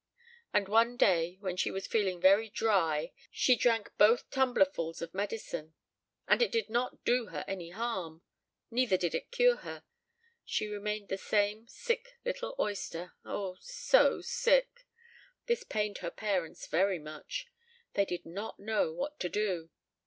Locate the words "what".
18.91-19.19